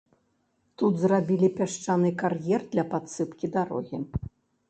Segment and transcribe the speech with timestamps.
[0.81, 4.01] Тут зрабілі пясчаны кар'ер для падсыпкі дарогі.